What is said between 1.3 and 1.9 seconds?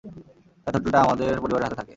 পরিবারের হাতে থাকে।